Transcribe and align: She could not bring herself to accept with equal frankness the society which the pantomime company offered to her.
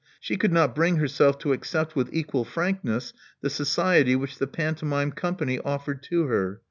She 0.19 0.35
could 0.35 0.51
not 0.51 0.73
bring 0.73 0.95
herself 0.95 1.37
to 1.37 1.53
accept 1.53 1.95
with 1.95 2.09
equal 2.11 2.43
frankness 2.43 3.13
the 3.41 3.51
society 3.51 4.15
which 4.15 4.39
the 4.39 4.47
pantomime 4.47 5.11
company 5.11 5.59
offered 5.59 6.01
to 6.09 6.23
her. 6.25 6.59